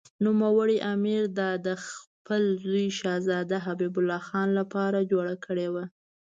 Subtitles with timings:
[0.25, 5.83] نوموړي امیر دا د خپل زوی شهزاده حبیب الله خان لپاره جوړه کړې وه.